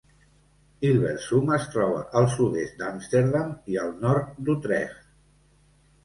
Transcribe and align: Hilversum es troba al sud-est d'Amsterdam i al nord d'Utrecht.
Hilversum 0.87 1.51
es 1.57 1.65
troba 1.73 1.99
al 2.21 2.25
sud-est 2.35 2.79
d'Amsterdam 2.79 3.51
i 3.73 3.77
al 3.83 3.91
nord 4.07 4.31
d'Utrecht. 4.47 4.97